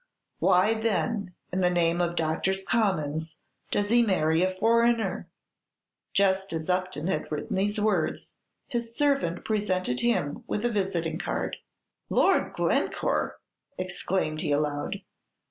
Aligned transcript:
Why, 0.39 0.73
then, 0.73 1.35
in 1.53 1.61
the 1.61 1.69
name 1.69 2.01
of 2.01 2.15
Doctors' 2.15 2.63
Commons, 2.63 3.35
does 3.69 3.91
he 3.91 4.01
marry 4.01 4.41
a 4.41 4.51
foreigner?" 4.55 5.29
Just 6.11 6.51
as 6.53 6.67
Upton 6.69 7.05
had 7.05 7.31
written 7.31 7.55
these 7.55 7.79
words, 7.79 8.33
his 8.67 8.95
servant 8.97 9.45
presented 9.45 9.99
him 9.99 10.43
with 10.47 10.65
a 10.65 10.69
visiting 10.71 11.19
card. 11.19 11.57
"Lord 12.09 12.53
Glencore!" 12.53 13.37
exclaimed 13.77 14.41
he, 14.41 14.51
aloud. 14.51 15.01